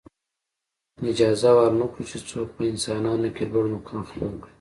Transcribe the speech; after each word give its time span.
اجازه 1.11 1.49
ورنه 1.57 1.85
کړو 1.91 2.03
چې 2.11 2.17
څوک 2.29 2.47
په 2.55 2.61
انسانانو 2.71 3.29
کې 3.35 3.43
لوړ 3.51 3.65
مقام 3.75 4.01
خپل 4.09 4.29
کړي. 4.41 4.49